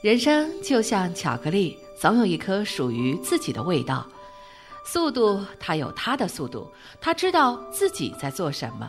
[0.00, 4.06] 人生就像巧克力，总有一颗属于自己的味道。
[4.84, 8.88] 速度，它有它的速度，它知道自己在做什么。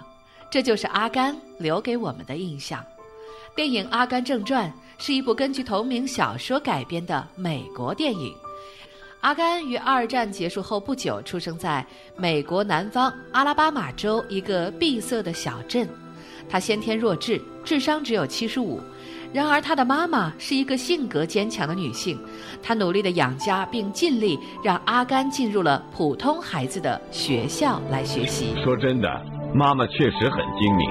[0.52, 2.86] 这就是阿甘留给我们的印象。
[3.56, 4.72] 电影《阿甘正传》
[5.04, 8.32] 是一部根据同名小说改编的美国电影。
[9.22, 11.84] 阿甘于二战结束后不久出生在
[12.16, 15.90] 美国南方阿拉巴马州一个闭塞的小镇。
[16.48, 18.80] 他先天弱智，智商只有七十五。
[19.32, 22.20] 然而，他的妈妈是一个性格坚强的女性，
[22.64, 28.60] 她努力的养家，并尽力让阿甘进入了普通孩子的学校来学习。
[28.64, 29.08] 说真的，
[29.54, 30.90] 妈妈确实很精明。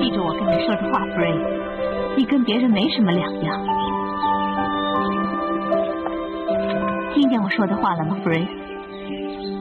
[0.00, 3.66] 记住我跟你说的话，弗瑞，你跟别人没什么两样。
[7.12, 8.46] 听见我说的话了吗，弗瑞？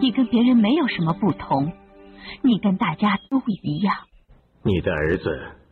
[0.01, 1.71] 你跟别人没有什么不同，
[2.44, 3.95] 你跟大家都一样。
[4.61, 5.62] 你的儿子。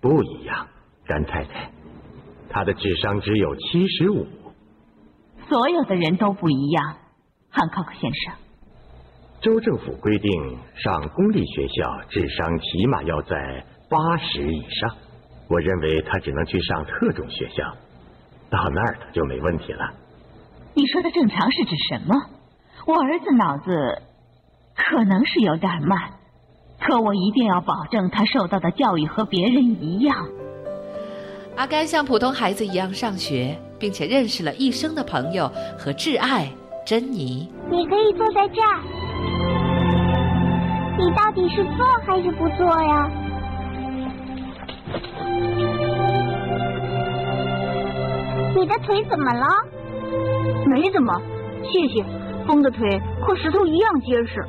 [0.00, 0.66] 不一样，
[1.06, 1.70] 甘太太，
[2.48, 4.26] 他的智商只有七十五。
[5.48, 6.96] 所有的人都不一样，
[7.50, 8.34] 汉考克先生。
[9.40, 10.30] 州政府规定，
[10.76, 14.96] 上公立学校智商起码要在八十以上。
[15.48, 17.64] 我认为他只能去上特种学校，
[18.50, 19.92] 到那儿他就没问题了。
[20.74, 22.14] 你说的正常是指什么？
[22.86, 24.02] 我儿子脑子
[24.76, 26.19] 可能是有点慢。
[26.80, 30.16] 可我一定要保证他受到的教育和别人一样。
[31.56, 36.48] 阿甘像普通孩子一样上学，并且认识了一生的朋友和挚爱
[36.86, 37.52] 珍妮。
[37.70, 38.80] 你可以坐在这儿。
[40.98, 43.10] 你到底是坐还是不坐呀？
[48.56, 49.46] 你的腿怎么了？
[50.66, 51.20] 没怎么，
[51.62, 52.04] 谢谢。
[52.46, 54.44] 风的腿和石头一样结实。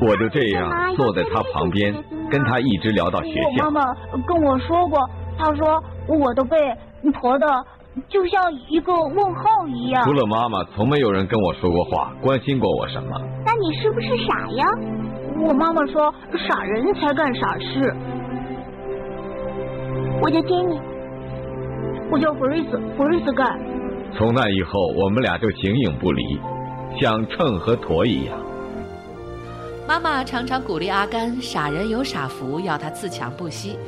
[0.00, 1.94] 我就这样坐在他旁边，
[2.30, 3.66] 跟他一直聊到学校。
[3.66, 3.94] 我妈妈
[4.26, 4.98] 跟我说过，
[5.38, 6.56] 她说我的背
[7.12, 7.46] 驼的
[8.08, 10.04] 就像一个问号一样。
[10.04, 13.08] 除了妈妈，从没有人跟我说过话，关心过我什么。
[13.44, 14.66] 那你是不是傻呀？
[15.40, 16.12] 我妈妈说，
[16.46, 17.94] 傻人才干傻事。
[20.22, 20.80] 我叫杰尼，
[22.10, 23.44] 我叫弗瑞斯，弗瑞斯盖。
[24.16, 26.40] 从那以后，我们俩就形影不离，
[26.98, 28.38] 像秤和砣一样。
[29.86, 33.78] 妈妈常常鼓励阿甘：“傻人有傻福，要他自强不息。”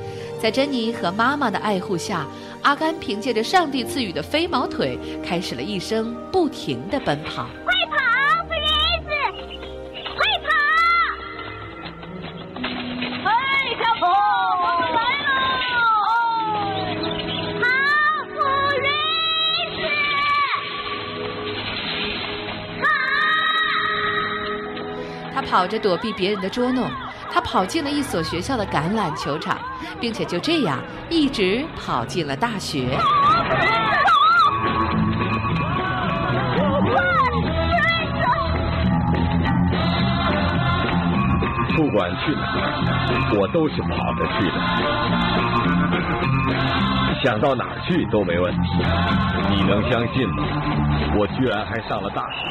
[0.41, 2.25] 在珍妮和妈妈的爱护下，
[2.63, 7.49] 阿甘凭借着上帝赐予的飞毛腿，开始了一生不停的奔跑。
[25.59, 26.89] 跑着躲避别人的捉弄，
[27.33, 29.59] 他跑进了一所学校的橄榄球场，
[30.01, 30.79] 并且就这样
[31.11, 32.97] 一直跑进了大学。
[41.77, 44.57] 不管去哪儿，我都是跑着去的，
[47.25, 48.61] 想到哪儿去都没问题。
[49.51, 50.45] 你能相信吗？
[51.17, 52.47] 我居然还上了大学。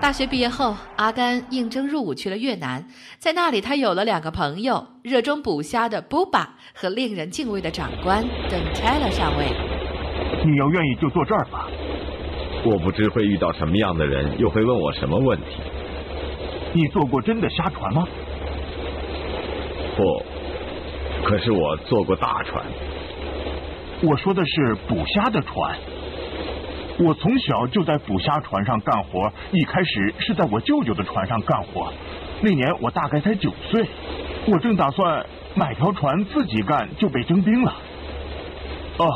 [0.00, 2.82] 大学毕业后，阿甘应征入伍去了越南，
[3.18, 9.44] 在那里他有了两个朋友：热衷捕虾的布巴和令人敬畏的长官邓泰勒上尉。
[10.44, 11.68] 你要愿意就坐这儿吧。
[12.64, 15.46] 我不知会遇到什么样的人，又会问我什么问题。
[16.72, 18.06] 你坐过真的虾船吗？
[19.96, 20.22] 不，
[21.24, 22.64] 可是我坐过大船。
[24.02, 25.76] 我说的是捕虾的船。
[27.00, 31.92] 我从小就在捕虾船上干活，一开始是在我舅舅的船上干活。
[32.40, 33.86] 那年我大概才九岁，
[34.46, 35.24] 我正打算
[35.54, 37.72] 买条船自己干，就被征兵了。
[38.98, 39.06] 哦，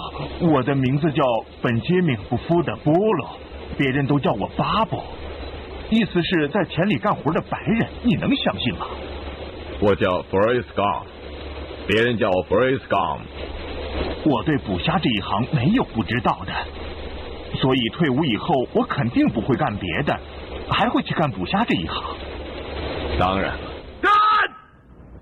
[0.40, 1.24] 我的名字叫
[1.60, 3.30] 本杰明·布夫的波罗，
[3.76, 5.02] 别人都叫我巴布，
[5.90, 7.88] 意思是在田里干活的白人。
[8.04, 8.86] 你能相信吗？
[9.80, 11.02] 我叫 e s g o m
[11.88, 13.20] 别人叫我 e s g o m
[14.24, 16.52] 我对捕虾这一行没有不知道的。
[17.62, 20.18] 所以退伍以后，我肯定不会干别的，
[20.68, 22.02] 还会去干捕虾这一行。
[23.20, 23.60] 当然了。
[24.02, 24.10] 干！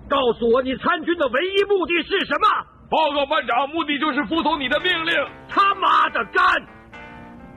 [0.09, 2.47] 告诉我你参军的唯一目的是什么？
[2.89, 5.13] 报告班长，目的就是服从你的命令。
[5.47, 6.43] 他妈的干！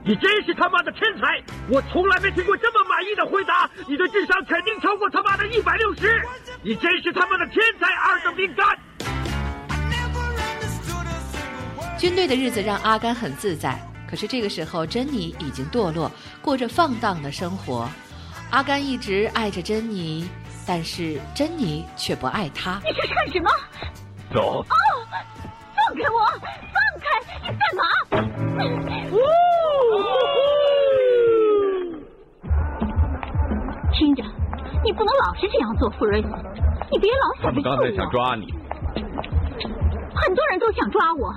[0.03, 1.41] 你真是他妈的天才！
[1.67, 3.67] 我从来没听过这么满意的回答。
[3.87, 6.21] 你的智商肯定超过他妈的一百六十。
[6.61, 8.67] 你真是他妈的天才，二等兵干！
[11.97, 13.75] 军队的日子让阿甘很自在。
[14.07, 16.11] 可是这个时候，珍妮已经堕落，
[16.41, 17.89] 过着放荡的生活。
[18.51, 20.29] 阿甘一直爱着珍妮，
[20.67, 22.79] 但是珍妮却不爱他。
[22.85, 23.49] 你在干什么？
[24.33, 24.59] 走！
[24.59, 24.65] 哦，
[25.75, 26.19] 放开我！
[26.73, 27.05] 放开！
[27.41, 27.83] 你干嘛？
[33.91, 34.23] 听着，
[34.83, 36.27] 你不能老是这样做，弗瑞斯。
[36.91, 38.53] 你别老想着他们刚才想抓你。
[40.13, 41.33] 很多人都想抓我，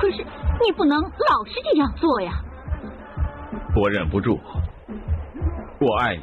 [0.00, 0.26] 可是。
[0.64, 2.32] 你不能老是这样做呀！
[3.76, 4.38] 我忍不住，
[5.80, 6.22] 我爱你，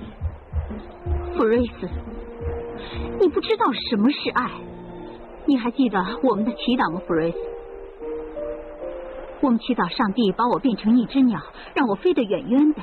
[1.36, 1.88] 弗瑞斯。
[3.20, 4.52] 你不知道什么是爱。
[5.46, 7.38] 你还记得我们的祈祷吗，弗瑞斯？
[9.42, 11.40] 我们祈祷上帝把我变成一只鸟，
[11.74, 12.82] 让我飞得远远的。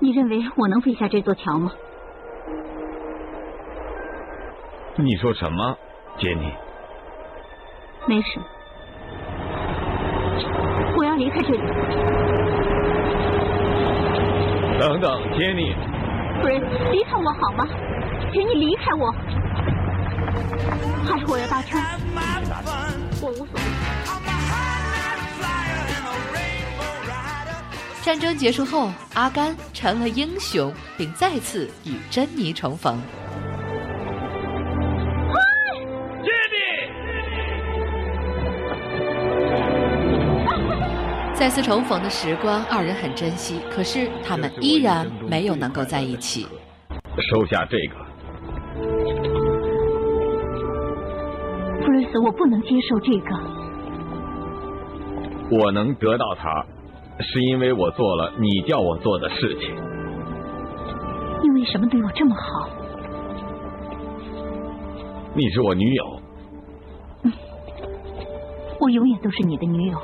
[0.00, 1.72] 你认为我能飞下这座桥吗？
[4.96, 5.78] 你说什么，
[6.18, 6.52] 杰尼？
[8.06, 8.44] 没什么。
[10.96, 11.60] 我要离开这里。
[14.78, 15.74] 等等，杰尼。
[16.40, 16.60] 夫人，
[16.92, 17.66] 离开我好吗？
[18.32, 19.12] 请你离开我。
[21.04, 21.78] 还是我要搭车？
[23.20, 23.60] 我无所谓。
[28.02, 32.98] 战争结束后，阿甘成了英雄，并再次与珍妮重逢。
[41.38, 43.60] 再次重逢的时光，二人很珍惜。
[43.70, 46.44] 可是他们依然没有能够在一起。
[47.30, 47.94] 收下这个，
[51.80, 53.36] 弗瑞斯，我不能接受这个。
[55.62, 56.66] 我能得到它，
[57.20, 59.76] 是因为我做了你叫我做的事情。
[61.40, 62.68] 你为什么对我这么好？
[65.34, 66.04] 你是我女友。
[67.22, 67.32] 嗯，
[68.80, 69.96] 我永远都是你的女友。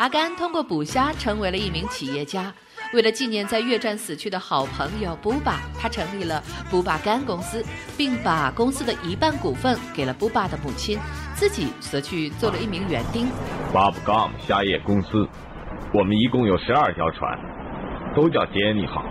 [0.00, 2.50] 阿甘通过捕虾成为了一名企业家。
[2.94, 7.62] 为了纪念在越战死去的好朋友布巴，他成立了布巴干公司，
[7.98, 10.98] 并把公司的一半股份给了布巴的母亲，
[11.34, 13.26] 自己则去做了一名园丁。
[13.74, 15.28] 巴布干虾业公司，
[15.92, 17.38] 我们一共有十二条船，
[18.16, 19.04] 都叫杰尼号。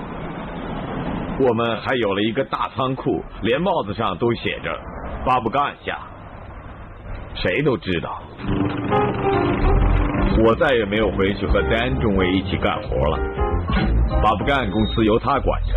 [1.39, 4.75] 我们还有了一个大仓库，连帽子上都写着
[5.23, 5.99] “巴布干虾”，
[7.37, 8.23] 谁都知道。
[10.45, 13.19] 我再也没有回去和丹中尉一起干活了。
[14.21, 15.73] 巴布干公司由他管着，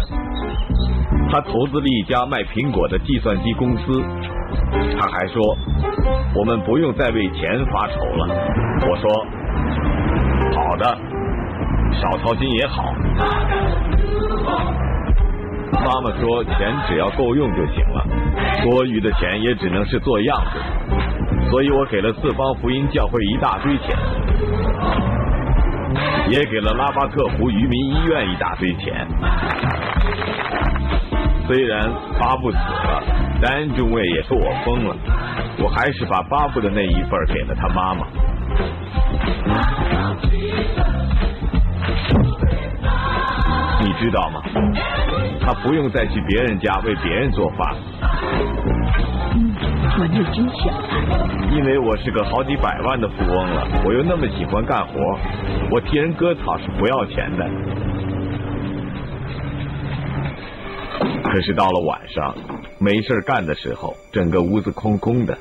[1.30, 4.02] 他投资了一家卖苹果的计算机公司。
[4.98, 5.42] 他还说，
[6.36, 8.28] 我们不用再为钱发愁了。
[8.88, 9.26] 我说，
[10.54, 10.84] 好的，
[11.92, 12.94] 少操心也好。
[15.72, 18.06] 妈妈说，钱只要够用就行了，
[18.62, 20.91] 多余的钱也只能是做样子。
[21.52, 23.94] 所以我给了四方福音教会一大堆钱。
[26.30, 29.06] 也给了拉巴特湖渔民医院一大堆钱。
[31.46, 33.02] 虽然巴布死了，
[33.42, 34.96] 丹中尉也说我疯了，
[35.58, 38.06] 我还是把巴布的那一份给了他妈妈。
[43.82, 44.40] 你知道吗？
[45.38, 47.76] 他不用再去别人家为别人做饭。
[51.52, 54.92] 因为我是个好几百万的富翁了，我又那么喜欢干活，
[55.70, 57.48] 我替人割草是不要钱的。
[61.22, 62.34] 可是到了晚上，
[62.78, 65.38] 没事干的时候，整个屋子空空的，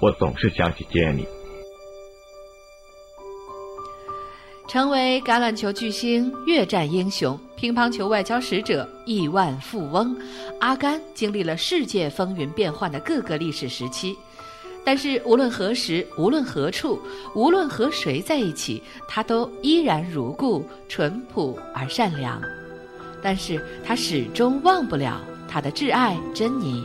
[0.00, 1.26] 我总是想起杰尼。
[4.68, 10.16] 成为橄榄球巨星、越战英雄、乒乓球外交使者、亿万富翁，
[10.58, 14.18] 阿甘经历了世界风云变幻的各个历史时期。
[14.84, 17.00] 但是无论何时、无论何处、
[17.36, 22.42] 无论和谁在一起，他都依然如故、淳朴而善良。
[23.22, 26.84] 但是他始终忘不了他的挚爱珍妮。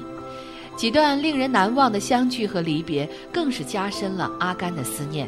[0.75, 5.27] 几段令人难忘的相聚和离别，更是加深了阿甘的思念。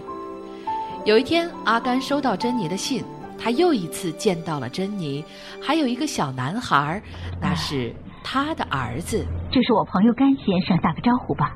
[1.06, 3.04] 有一天，阿甘收到珍妮的信，
[3.42, 5.24] 他又一次见到了珍妮，
[5.62, 7.02] 还有一个小男孩，
[7.42, 9.26] 那是他的儿子。
[9.52, 11.56] 这是我朋友甘先生，打个招呼吧。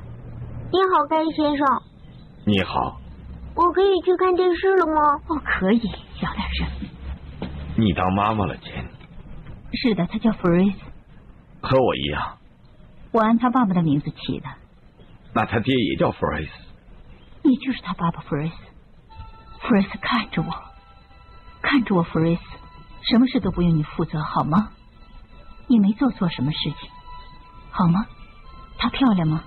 [0.72, 1.66] 你好，甘先生。
[2.46, 3.00] 你好。
[3.54, 5.20] 我可以去看电视了吗？
[5.28, 5.80] 哦，可以，
[6.20, 6.66] 小点声。
[7.76, 8.88] 你当妈妈了，珍妮。
[9.76, 10.76] 是的，他叫弗瑞斯。
[11.60, 12.38] 和我一样。
[13.12, 14.46] 我按他爸爸的名字起的。
[15.32, 16.50] 那他爹也叫弗瑞斯。
[17.42, 18.54] 你就是他爸爸，弗瑞斯。
[19.60, 20.48] 弗瑞斯看着我，
[21.64, 22.42] 看着我，弗瑞斯，
[23.10, 24.68] 什么事都不用你负责，好吗？
[25.66, 26.90] 你没做错什么事情，
[27.70, 28.06] 好吗？
[28.76, 29.42] 她漂亮吗？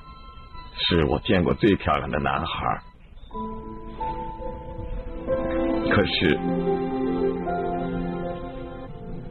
[0.75, 2.81] 是我见过最漂亮的男孩。
[5.89, 6.37] 可是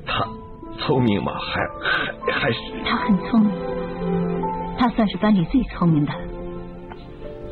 [0.07, 0.27] 他
[0.79, 1.33] 聪明吗？
[1.39, 1.61] 还
[2.33, 2.59] 还还是？
[2.85, 6.13] 他很聪明，他算是班里最聪明的。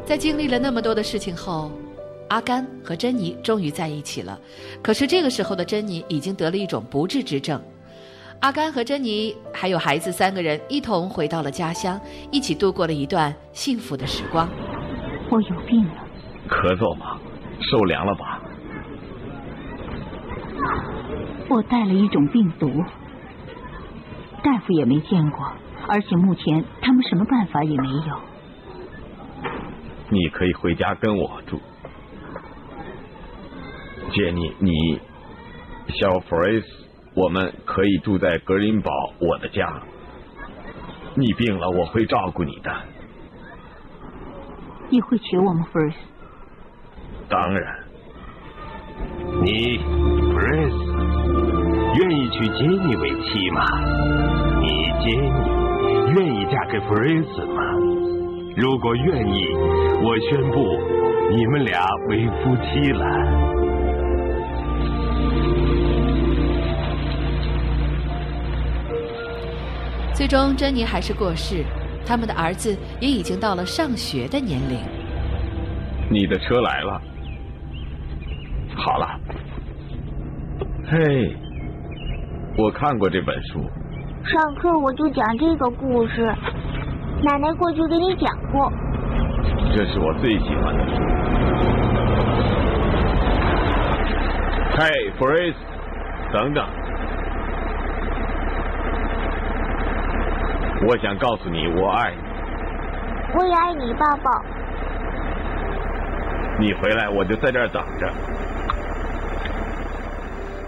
[0.05, 1.71] 在经历了那么多的事情后。
[2.35, 4.37] 阿甘和珍妮终于在一起了，
[4.83, 7.63] 可是这个时候的珍妮已经得了一种不治之症。
[8.41, 11.97] 阿甘和珍妮还有孩子三个人一同回到了家乡，
[12.33, 14.49] 一起度过了一段幸福的时光。
[15.31, 15.95] 我有病了，
[16.49, 17.21] 咳嗽吗？
[17.61, 18.43] 受凉了吧？
[21.51, 22.69] 我带了一种病毒，
[24.43, 25.53] 大夫也没见过，
[25.87, 28.21] 而且目前他们什么办法也没有。
[30.09, 31.61] 你可以回家跟我住。
[34.15, 35.01] 杰尼，你，
[35.89, 36.67] 小弗瑞斯，
[37.17, 39.83] 我们可以住在格林堡我的家。
[41.17, 42.73] 你病了，我会照顾你的。
[44.89, 45.97] 你会娶我吗，弗瑞斯？
[47.29, 47.85] 当然。
[49.43, 50.77] 你，弗瑞斯，
[51.99, 53.67] 愿意娶杰尼为妻吗？
[54.61, 55.29] 你，杰尼，
[56.15, 57.63] 愿意嫁给弗瑞斯吗？
[58.57, 59.49] 如果愿意，
[60.05, 63.05] 我宣布，你们俩为夫妻了。
[70.15, 71.65] 最终，珍妮还是过世，
[72.07, 74.79] 他们的儿子也已经到了上学的年龄。
[76.09, 77.03] 你的车来了，
[78.77, 79.09] 好了。
[80.87, 81.37] 嘿，
[82.57, 83.59] 我看过这本书。
[84.25, 86.25] 上课我就讲这个故事，
[87.25, 88.73] 奶奶过去给你讲过。
[89.75, 90.93] 这是我最喜欢的书。
[94.77, 95.59] 嘿，弗瑞斯，
[96.33, 96.65] 等等。
[100.87, 102.19] 我想告诉你，我爱你。
[103.35, 104.31] 我也爱你，爸爸。
[106.61, 108.13] 你回来，我就在这儿等着。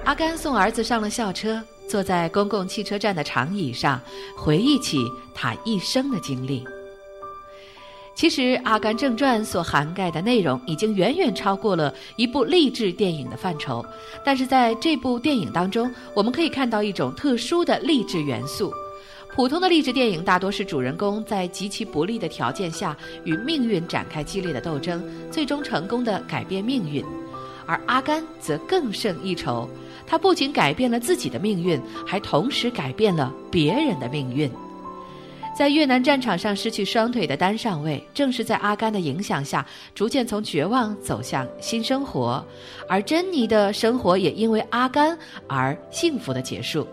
[0.06, 4.00] 阿甘送儿子上了校车，坐在公共汽车站的长椅上，
[4.34, 5.04] 回忆起
[5.34, 6.66] 他一生的经历。
[8.14, 13.84] 其实，《阿甘正传》所涵盖的内容已经远远超过了一部励志电影的范畴，
[14.24, 18.72] 但是在这部电影当中，我们可以看到一种特殊的励志元素。
[19.34, 27.04] 普通的励志电影大多是主人公在极其不利的条件下与命运展开激烈的斗争，最终成功的改变命运，
[27.66, 29.68] 而阿甘则更胜一筹，
[30.06, 34.50] 他不仅改变了自己的命运，还同时改变了别人的命运。
[35.54, 42.42] 在越南战场上失去双腿的丹上尉，正是在阿甘的影响下，逐渐从绝望走向新生活，
[42.88, 45.16] 而珍妮的生活也因为阿甘
[45.46, 46.86] 而幸福的结束。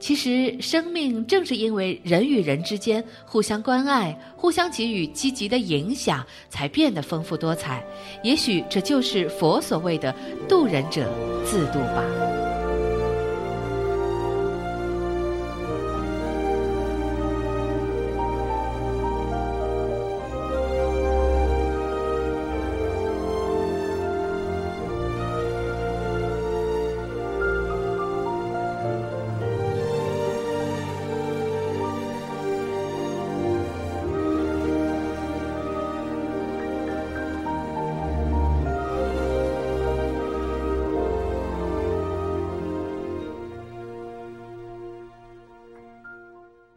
[0.00, 7.84] 其实，生命正是因为人与人之间互相关爱、互相给予积极的影响，才变得丰富多彩。
[8.22, 10.14] 也许这就是佛所谓的
[10.48, 11.06] “渡人者
[11.44, 12.39] 自渡”吧。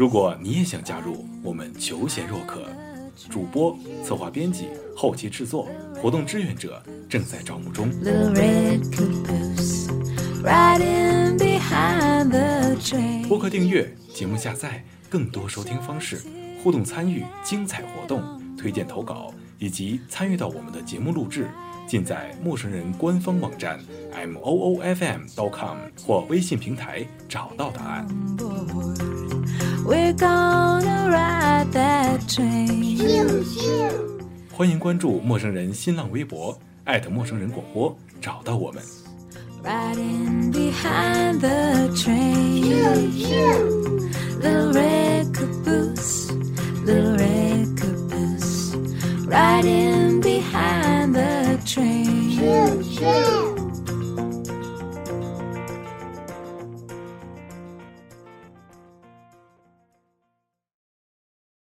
[0.00, 2.62] 如果你也想加入，我们求贤若渴，
[3.28, 7.90] 主播、策划、编辑、后期制作、活动志愿者正在招募中。
[13.28, 16.22] 播客订阅、节目下载、更多收听方式、
[16.62, 18.22] 互动参与、精彩活动、
[18.56, 21.46] 推荐投稿以及参与到我们的节目录制，
[21.86, 23.78] 尽在陌生人官方网站
[24.14, 28.08] m o o f m com 或微信平台找到答案。
[29.84, 32.98] We're gonna ride that train.
[34.52, 38.82] 欢迎关注陌生人新浪微博，艾特陌生人广播，找到我们。
[39.62, 42.62] Riding behind the train.
[44.40, 46.30] Little red caboose,
[46.86, 48.74] little red caboose.
[49.26, 53.49] Riding behind the train.